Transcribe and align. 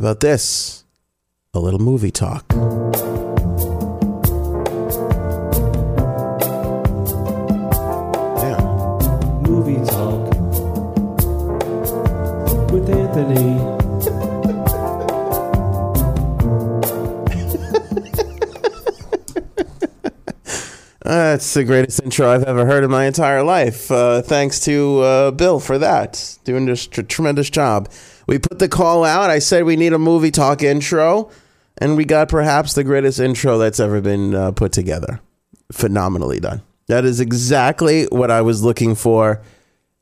about 0.00 0.20
this? 0.20 0.84
A 1.52 1.60
little 1.60 1.78
movie 1.78 2.10
talk. 2.10 2.46
Yeah. 8.38 8.60
Movie 9.42 9.84
Talk 9.84 10.30
with 12.70 12.88
Anthony. 12.88 13.79
That's 21.10 21.54
the 21.54 21.64
greatest 21.64 22.00
intro 22.04 22.30
I've 22.30 22.44
ever 22.44 22.64
heard 22.64 22.84
in 22.84 22.90
my 22.92 23.06
entire 23.06 23.42
life. 23.42 23.90
Uh, 23.90 24.22
thanks 24.22 24.60
to 24.60 25.00
uh, 25.00 25.30
Bill 25.32 25.58
for 25.58 25.76
that. 25.76 26.38
Doing 26.44 26.68
just 26.68 26.96
a 26.98 27.02
tremendous 27.02 27.50
job. 27.50 27.88
We 28.28 28.38
put 28.38 28.60
the 28.60 28.68
call 28.68 29.02
out. 29.02 29.28
I 29.28 29.40
said 29.40 29.64
we 29.64 29.74
need 29.74 29.92
a 29.92 29.98
movie 29.98 30.30
talk 30.30 30.62
intro, 30.62 31.28
and 31.78 31.96
we 31.96 32.04
got 32.04 32.28
perhaps 32.28 32.74
the 32.74 32.84
greatest 32.84 33.18
intro 33.18 33.58
that's 33.58 33.80
ever 33.80 34.00
been 34.00 34.36
uh, 34.36 34.52
put 34.52 34.70
together. 34.70 35.20
Phenomenally 35.72 36.38
done. 36.38 36.62
That 36.86 37.04
is 37.04 37.18
exactly 37.18 38.04
what 38.04 38.30
I 38.30 38.42
was 38.42 38.62
looking 38.62 38.94
for, 38.94 39.42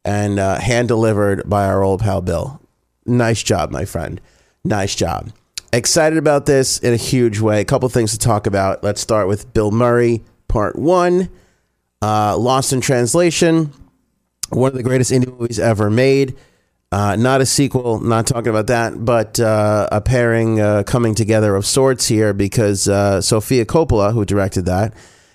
and 0.04 0.38
uh, 0.38 0.60
hand 0.60 0.88
delivered 0.88 1.48
by 1.48 1.65
our 1.65 1.82
old 1.82 2.01
pal 2.01 2.20
Bill. 2.20 2.60
Nice 3.06 3.43
job, 3.43 3.70
my 3.70 3.87
friend. 3.87 4.20
Nice 4.62 4.95
job. 4.95 5.32
Excited 5.73 6.18
about 6.18 6.45
this 6.45 6.79
in 6.80 6.93
a 6.93 6.98
huge 6.98 7.40
way. 7.40 7.62
A 7.62 7.65
couple 7.65 7.88
things 7.88 8.12
to 8.12 8.18
talk 8.18 8.46
about. 8.46 8.84
Let's 8.84 9.01
start 9.01 9.27
with 9.27 9.54
Bill 9.54 9.70
Murray, 9.70 10.23
part 10.48 10.77
one. 10.77 11.29
Uh, 12.01 12.37
Lost 12.37 12.73
in 12.73 12.80
Translation, 12.80 13.73
one 14.51 14.71
of 14.71 14.77
the 14.77 14.83
greatest 14.83 15.11
indie 15.11 15.37
movies 15.38 15.59
ever 15.59 15.91
made. 15.91 16.37
Uh, 16.91 17.16
not 17.16 17.43
a 17.43 17.47
sequel, 17.47 18.01
not 18.01 18.27
talking 18.27 18.48
about 18.48 18.69
that, 18.69 19.05
but 19.05 19.38
uh, 19.38 19.88
a 19.93 20.01
pairing 20.01 20.59
uh, 20.59 20.83
coming 20.84 21.15
together 21.15 21.55
of 21.55 21.66
sorts 21.66 22.09
here 22.09 22.33
because 22.33 22.88
uh, 22.88 23.21
Sofia 23.21 23.66
Coppola, 23.66 24.15
who 24.15 24.24
directed 24.24 24.65
that, 24.65 24.95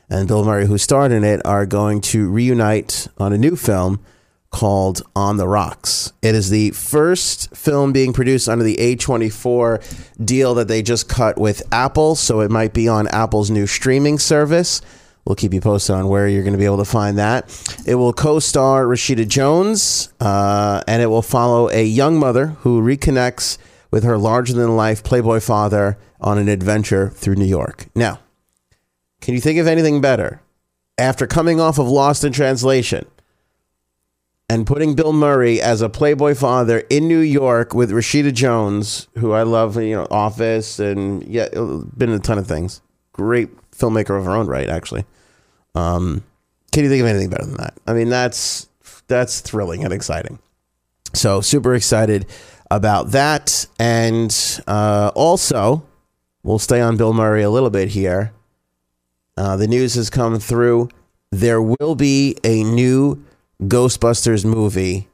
and 0.09 0.27
Bill 0.27 0.43
Murray, 0.43 0.65
who 0.65 0.79
starred 0.79 1.11
in 1.11 1.23
it, 1.23 1.45
are 1.45 1.67
going 1.67 2.01
to 2.01 2.27
reunite 2.29 3.07
on 3.19 3.33
a 3.33 3.37
new 3.37 3.55
film 3.55 4.03
called 4.49 5.01
On 5.15 5.37
the 5.37 5.47
Rocks. 5.47 6.13
It 6.21 6.33
is 6.33 6.49
the 6.49 6.71
first 6.71 7.55
film 7.55 7.91
being 7.91 8.13
produced 8.13 8.47
under 8.47 8.63
the 8.63 8.77
A24 8.77 10.25
deal 10.25 10.55
that 10.55 10.67
they 10.67 10.81
just 10.81 11.09
cut 11.09 11.37
with 11.37 11.61
Apple, 11.71 12.15
so 12.15 12.39
it 12.39 12.49
might 12.49 12.73
be 12.73 12.87
on 12.87 13.07
Apple's 13.09 13.51
new 13.51 13.67
streaming 13.67 14.17
service. 14.17 14.81
We'll 15.25 15.35
keep 15.35 15.53
you 15.53 15.61
posted 15.61 15.95
on 15.95 16.09
where 16.09 16.27
you're 16.27 16.43
going 16.43 16.53
to 16.53 16.59
be 16.59 16.65
able 16.65 16.77
to 16.77 16.85
find 16.85 17.17
that. 17.17 17.49
It 17.85 17.95
will 17.95 18.11
co 18.11 18.39
star 18.39 18.85
Rashida 18.85 19.27
Jones, 19.27 20.11
uh, 20.19 20.83
and 20.85 21.01
it 21.01 21.07
will 21.07 21.21
follow 21.21 21.69
a 21.69 21.83
young 21.83 22.19
mother 22.19 22.47
who 22.47 22.81
reconnects 22.81 23.57
with 23.89 24.03
her 24.03 24.17
larger 24.17 24.53
than 24.53 24.75
life 24.75 25.03
Playboy 25.03 25.39
father 25.39 25.97
on 26.19 26.37
an 26.37 26.49
adventure 26.49 27.09
through 27.09 27.35
New 27.35 27.45
York. 27.45 27.87
Now, 27.95 28.19
can 29.21 29.33
you 29.33 29.39
think 29.39 29.59
of 29.59 29.67
anything 29.67 30.01
better? 30.01 30.41
After 30.97 31.25
coming 31.25 31.59
off 31.59 31.79
of 31.79 31.87
Lost 31.87 32.23
in 32.23 32.33
Translation 32.33 33.05
and 34.49 34.67
putting 34.67 34.93
Bill 34.93 35.13
Murray 35.13 35.61
as 35.61 35.81
a 35.81 35.89
Playboy 35.89 36.35
father 36.35 36.79
in 36.89 37.07
New 37.07 37.19
York 37.19 37.73
with 37.73 37.91
Rashida 37.91 38.33
Jones, 38.33 39.07
who 39.17 39.31
I 39.31 39.43
love, 39.43 39.81
you 39.81 39.95
know, 39.95 40.07
Office 40.11 40.79
and 40.79 41.23
yeah, 41.23 41.47
been 41.49 42.09
in 42.09 42.15
a 42.15 42.19
ton 42.19 42.37
of 42.37 42.45
things. 42.45 42.81
Great 43.13 43.49
filmmaker 43.73 44.17
of 44.17 44.25
her 44.25 44.31
own 44.31 44.47
right, 44.47 44.69
actually. 44.69 45.05
Um, 45.75 46.23
can 46.71 46.83
you 46.83 46.89
think 46.89 47.01
of 47.01 47.07
anything 47.07 47.29
better 47.29 47.45
than 47.45 47.57
that? 47.57 47.73
I 47.87 47.93
mean, 47.93 48.09
that's 48.09 48.67
that's 49.07 49.41
thrilling 49.41 49.83
and 49.83 49.93
exciting. 49.93 50.39
So 51.13 51.41
super 51.41 51.75
excited 51.75 52.25
about 52.71 53.11
that, 53.11 53.67
and 53.79 54.35
uh, 54.67 55.11
also 55.15 55.83
we'll 56.43 56.59
stay 56.59 56.81
on 56.81 56.97
Bill 56.97 57.13
Murray 57.13 57.43
a 57.43 57.49
little 57.49 57.69
bit 57.69 57.89
here. 57.89 58.33
Uh, 59.37 59.55
the 59.57 59.67
news 59.67 59.95
has 59.95 60.09
come 60.09 60.39
through. 60.39 60.89
There 61.31 61.61
will 61.61 61.95
be 61.95 62.37
a 62.43 62.63
new 62.63 63.23
Ghostbusters 63.61 64.45
movie, 64.45 65.07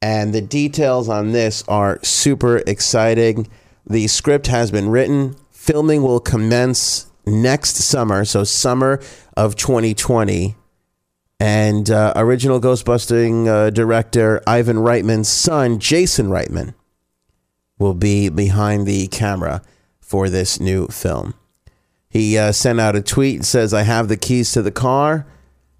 and 0.00 0.34
the 0.34 0.40
details 0.40 1.08
on 1.08 1.32
this 1.32 1.64
are 1.68 1.98
super 2.02 2.58
exciting. 2.66 3.48
The 3.86 4.06
script 4.08 4.46
has 4.46 4.70
been 4.70 4.88
written. 4.88 5.36
Filming 5.50 6.02
will 6.02 6.20
commence 6.20 7.11
next 7.26 7.76
summer, 7.76 8.24
so 8.24 8.44
summer 8.44 9.00
of 9.36 9.56
2020. 9.56 10.56
And 11.40 11.90
uh, 11.90 12.12
original 12.14 12.60
Ghostbusting 12.60 13.48
uh, 13.48 13.70
director 13.70 14.40
Ivan 14.46 14.76
Reitman's 14.76 15.28
son, 15.28 15.80
Jason 15.80 16.28
Reitman, 16.28 16.74
will 17.78 17.94
be 17.94 18.28
behind 18.28 18.86
the 18.86 19.08
camera 19.08 19.62
for 20.00 20.28
this 20.28 20.60
new 20.60 20.86
film. 20.86 21.34
He 22.08 22.38
uh, 22.38 22.52
sent 22.52 22.78
out 22.78 22.94
a 22.94 23.02
tweet 23.02 23.36
and 23.36 23.46
says, 23.46 23.72
I 23.74 23.82
have 23.82 24.08
the 24.08 24.16
keys 24.16 24.52
to 24.52 24.62
the 24.62 24.70
car. 24.70 25.26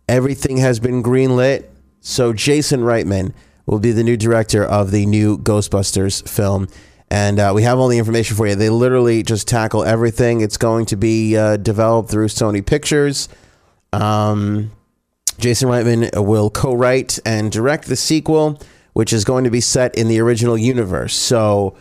Everything 0.08 0.56
has 0.56 0.80
been 0.80 1.02
greenlit. 1.02 1.68
So 2.00 2.32
Jason 2.32 2.80
Reitman 2.80 3.32
will 3.66 3.78
be 3.78 3.92
the 3.92 4.02
new 4.02 4.16
director 4.16 4.64
of 4.64 4.90
the 4.90 5.06
new 5.06 5.38
Ghostbusters 5.38 6.28
film. 6.28 6.68
And 7.12 7.38
uh, 7.38 7.52
we 7.54 7.62
have 7.64 7.78
all 7.78 7.88
the 7.88 7.98
information 7.98 8.38
for 8.38 8.46
you. 8.46 8.54
They 8.54 8.70
literally 8.70 9.22
just 9.22 9.46
tackle 9.46 9.84
everything. 9.84 10.40
It's 10.40 10.56
going 10.56 10.86
to 10.86 10.96
be 10.96 11.36
uh, 11.36 11.58
developed 11.58 12.08
through 12.08 12.28
Sony 12.28 12.64
Pictures. 12.64 13.28
Um, 13.92 14.72
Jason 15.38 15.68
Reitman 15.68 16.24
will 16.26 16.48
co 16.48 16.72
write 16.72 17.18
and 17.26 17.52
direct 17.52 17.86
the 17.86 17.96
sequel, 17.96 18.58
which 18.94 19.12
is 19.12 19.26
going 19.26 19.44
to 19.44 19.50
be 19.50 19.60
set 19.60 19.94
in 19.94 20.08
the 20.08 20.20
original 20.20 20.56
universe. 20.56 21.14
So 21.14 21.76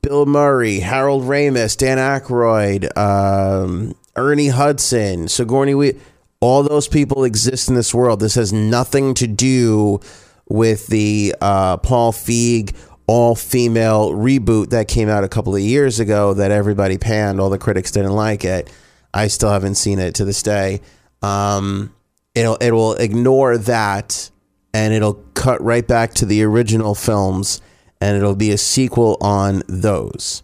Bill 0.00 0.24
Murray, 0.24 0.80
Harold 0.80 1.24
Ramis, 1.24 1.76
Dan 1.76 1.98
Aykroyd, 1.98 2.96
um, 2.96 3.94
Ernie 4.16 4.48
Hudson, 4.48 5.28
Sigourney 5.28 5.74
Weaver, 5.74 5.98
all 6.40 6.62
those 6.62 6.88
people 6.88 7.24
exist 7.24 7.68
in 7.68 7.74
this 7.74 7.92
world. 7.92 8.20
This 8.20 8.36
has 8.36 8.54
nothing 8.54 9.12
to 9.16 9.26
do 9.26 10.00
with 10.48 10.86
the 10.86 11.34
uh, 11.42 11.76
Paul 11.76 12.14
Feig 12.14 12.74
all 13.06 13.34
female 13.34 14.10
reboot 14.10 14.70
that 14.70 14.88
came 14.88 15.08
out 15.08 15.24
a 15.24 15.28
couple 15.28 15.54
of 15.54 15.60
years 15.60 16.00
ago 16.00 16.34
that 16.34 16.50
everybody 16.50 16.98
panned. 16.98 17.40
All 17.40 17.50
the 17.50 17.58
critics 17.58 17.90
didn't 17.90 18.14
like 18.14 18.44
it. 18.44 18.70
I 19.14 19.28
still 19.28 19.50
haven't 19.50 19.76
seen 19.76 19.98
it 19.98 20.14
to 20.16 20.24
this 20.24 20.42
day. 20.42 20.80
Um, 21.22 21.94
it'll 22.34 22.56
it 22.56 22.72
will 22.72 22.94
ignore 22.94 23.56
that 23.58 24.30
and 24.74 24.92
it'll 24.92 25.14
cut 25.34 25.62
right 25.62 25.86
back 25.86 26.14
to 26.14 26.26
the 26.26 26.42
original 26.42 26.94
films 26.94 27.60
and 28.00 28.16
it'll 28.16 28.36
be 28.36 28.50
a 28.50 28.58
sequel 28.58 29.16
on 29.20 29.62
those. 29.68 30.42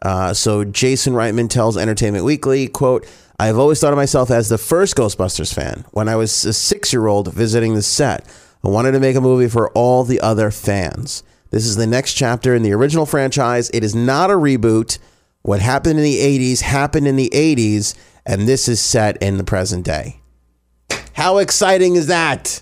Uh, 0.00 0.32
so 0.34 0.64
Jason 0.64 1.14
Reitman 1.14 1.48
tells 1.48 1.76
Entertainment 1.76 2.24
Weekly, 2.24 2.68
quote, 2.68 3.06
I 3.38 3.46
have 3.46 3.58
always 3.58 3.80
thought 3.80 3.92
of 3.92 3.96
myself 3.96 4.30
as 4.30 4.48
the 4.48 4.58
first 4.58 4.96
Ghostbusters 4.96 5.52
fan. 5.52 5.84
When 5.90 6.08
I 6.08 6.16
was 6.16 6.44
a 6.44 6.52
six 6.52 6.92
year 6.92 7.06
old 7.06 7.32
visiting 7.32 7.74
the 7.74 7.82
set, 7.82 8.26
I 8.62 8.68
wanted 8.68 8.92
to 8.92 9.00
make 9.00 9.16
a 9.16 9.20
movie 9.20 9.48
for 9.48 9.70
all 9.70 10.04
the 10.04 10.20
other 10.20 10.50
fans. 10.50 11.22
This 11.54 11.66
is 11.66 11.76
the 11.76 11.86
next 11.86 12.14
chapter 12.14 12.52
in 12.56 12.64
the 12.64 12.72
original 12.72 13.06
franchise. 13.06 13.70
It 13.72 13.84
is 13.84 13.94
not 13.94 14.28
a 14.28 14.34
reboot. 14.34 14.98
What 15.42 15.60
happened 15.60 16.00
in 16.00 16.04
the 16.04 16.18
80s 16.18 16.62
happened 16.62 17.06
in 17.06 17.14
the 17.14 17.30
80s, 17.32 17.94
and 18.26 18.48
this 18.48 18.66
is 18.66 18.80
set 18.80 19.22
in 19.22 19.36
the 19.36 19.44
present 19.44 19.84
day. 19.84 20.20
How 21.12 21.38
exciting 21.38 21.94
is 21.94 22.08
that? 22.08 22.60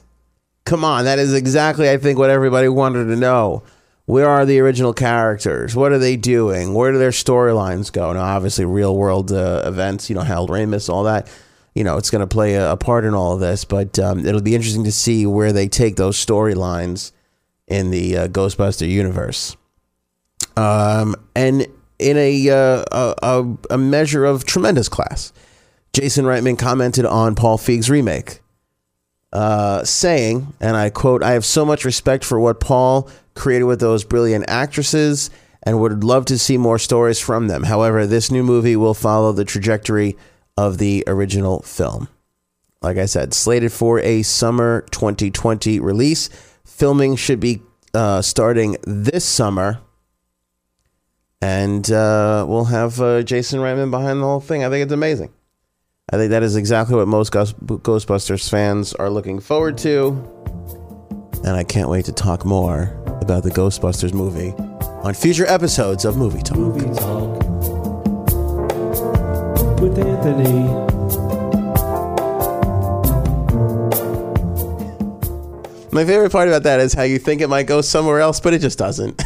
Come 0.67 0.85
on, 0.85 1.07
that 1.07 1.19
is 1.19 1.33
exactly, 1.33 1.89
I 1.89 1.97
think, 1.97 2.19
what 2.19 2.29
everybody 2.29 2.69
wanted 2.69 3.07
to 3.07 3.17
know. 3.17 3.63
Where 4.05 4.29
are 4.29 4.45
the 4.45 4.61
original 4.61 4.93
characters? 4.93 5.75
What 5.75 5.93
are 5.93 5.99
they 5.99 6.19
doing? 6.19 6.75
Where 6.75 6.93
do 6.93 6.99
their 6.99 7.13
storylines 7.13 7.91
go? 7.91 8.13
Now, 8.13 8.21
obviously, 8.21 8.67
real 8.67 8.95
world 8.95 9.33
uh, 9.33 9.63
events, 9.65 10.11
you 10.11 10.17
know, 10.17 10.21
Harold 10.21 10.51
Ramis, 10.51 10.91
all 10.91 11.05
that, 11.05 11.31
you 11.75 11.83
know, 11.83 11.97
it's 11.97 12.11
going 12.11 12.21
to 12.21 12.27
play 12.27 12.57
a, 12.57 12.73
a, 12.73 12.77
part 12.77 13.07
in 13.07 13.15
all 13.15 13.33
of 13.33 13.41
this, 13.41 13.65
but 13.65 13.99
um, 13.99 14.27
it'll 14.27 14.43
be 14.43 14.55
interesting 14.55 14.85
to 14.85 14.93
see 14.93 15.25
where 15.25 15.51
they 15.51 15.67
take 15.67 15.97
those 15.97 16.23
storylines 16.23 17.13
in 17.69 17.91
the 17.91 18.17
uh, 18.17 18.29
Ghostbuster 18.29 18.89
universe. 18.89 19.57
Um, 20.57 21.17
and 21.35 21.67
in 21.99 22.17
a, 22.17 22.51
uh, 22.51 22.85
a, 23.23 23.47
a 23.71 23.79
measure 23.79 24.25
of 24.25 24.45
tremendous 24.45 24.89
class, 24.89 25.33
Jason 25.93 26.25
Reitman 26.25 26.59
commented 26.59 27.05
on 27.05 27.35
Paul 27.35 27.59
Feig's 27.59 27.91
remake, 27.91 28.41
uh, 29.33 29.85
saying, 29.85 30.53
and 30.61 30.77
I 30.77 30.91
quote, 30.91 31.23
I 31.23 31.33
have 31.33 31.45
so 31.45 31.65
much 31.65 31.85
respect 31.85 32.25
for 32.25 32.41
what 32.41 32.61
Paul 32.61 33.09
created 33.35 33.65
with 33.65 33.81
those 33.81 34.05
brilliant 34.05 34.45
actresses 34.49 35.31
and 35.63 35.81
would 35.81 36.03
love 36.03 36.25
to 36.27 36.39
see 36.39 36.59
more 36.59 36.79
stories 36.79 37.19
from 37.19 37.49
them. 37.49 37.65
However, 37.65 38.07
this 38.07 38.31
new 38.31 38.43
movie 38.43 38.77
will 38.77 38.95
follow 38.95 39.33
the 39.33 39.45
trajectory 39.45 40.17
of 40.57 40.79
the 40.79 41.05
original 41.07 41.63
film. 41.63 42.09
Like 42.81 42.99
I 42.99 43.07
said, 43.07 43.33
slated 43.33 43.73
for 43.73 44.01
a 44.01 44.23
summer 44.23 44.85
2020 44.91 45.79
release. 45.79 46.29
Filming 46.65 47.17
should 47.17 47.41
be 47.41 47.63
uh, 47.95 48.23
starting 48.23 48.77
this 48.85 49.25
summer. 49.25 49.81
And 51.41 51.91
uh, 51.91 52.47
we'll 52.49 52.67
have 52.67 53.01
uh, 53.01 53.23
Jason 53.23 53.61
Reitman 53.61 53.91
behind 53.91 54.21
the 54.21 54.27
whole 54.27 54.41
thing. 54.41 54.65
I 54.65 54.71
think 54.71 54.85
it's 54.85 54.93
amazing. 54.93 55.33
I 56.13 56.17
think 56.17 56.31
that 56.31 56.43
is 56.43 56.57
exactly 56.57 56.95
what 56.95 57.09
most 57.09 57.33
Ghostbusters 57.33 58.49
fans 58.49 58.93
are 58.95 59.11
looking 59.11 59.41
forward 59.41 59.79
to. 59.79 60.09
And 61.45 61.57
I 61.57 61.65
can't 61.65 61.89
wait 61.89 62.05
to 62.05 62.13
talk 62.13 62.45
more 62.45 62.97
about 63.21 63.43
the 63.43 63.51
Ghostbusters 63.51 64.13
movie 64.13 64.53
on 65.03 65.15
future 65.15 65.47
episodes 65.47 66.05
of 66.05 66.17
Movie 66.17 66.43
Talk. 66.43 66.59
Movie 66.59 66.95
Talk 66.95 67.43
with 69.81 69.99
Anthony. 69.99 70.92
My 75.95 76.07
favorite 76.07 76.33
part 76.33 76.49
about 76.49 76.63
that 76.63 76.81
is 76.81 76.95
how 76.95 77.03
you 77.03 77.19
think 77.19 77.43
it 77.43 77.49
might 77.49 77.67
go 77.67 77.83
somewhere 77.83 78.21
else, 78.21 78.41
but 78.41 78.55
it 78.55 78.61
just 78.61 78.79
doesn't. 78.79 79.23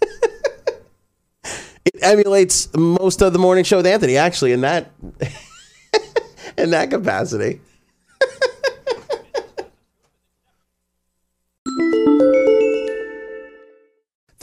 it 1.84 2.00
emulates 2.00 2.74
most 2.74 3.20
of 3.20 3.34
the 3.34 3.38
morning 3.38 3.64
show 3.64 3.76
with 3.76 3.86
Anthony, 3.86 4.16
actually, 4.16 4.52
in 4.52 4.62
that 4.62 4.90
in 6.56 6.70
that 6.70 6.88
capacity. 6.88 7.60